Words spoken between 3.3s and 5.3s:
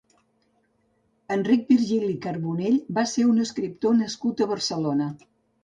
un escriptor nascut a Barcelona.